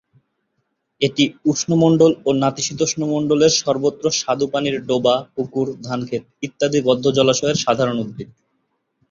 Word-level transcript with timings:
এটি 1.01 1.23
উষ্ণমন্ডল 1.45 2.11
ও 2.25 2.39
নাতিশীতোষ্ণমন্ডলের 2.43 3.53
সর্বত্র 3.61 4.05
স্বাদুপানির 4.19 4.77
ডোবা, 4.87 5.15
পুকুর, 5.33 5.67
ধানক্ষেত 5.83 6.23
ইত্যাদি 6.47 6.79
বদ্ধ 6.87 7.05
জলাশয়ের 7.17 7.57
সাধারণ 7.65 7.97
উদ্ভিদ। 8.03 8.29